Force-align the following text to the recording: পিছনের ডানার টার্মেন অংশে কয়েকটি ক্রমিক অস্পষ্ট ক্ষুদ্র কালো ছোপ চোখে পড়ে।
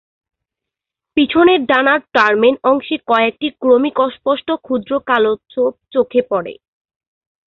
পিছনের 1.17 1.59
ডানার 1.65 1.99
টার্মেন 2.13 2.55
অংশে 2.63 2.95
কয়েকটি 3.07 3.47
ক্রমিক 3.61 3.95
অস্পষ্ট 3.99 4.47
ক্ষুদ্র 4.65 4.91
কালো 5.09 5.31
ছোপ 5.49 5.73
চোখে 5.93 6.21
পড়ে। 6.29 6.53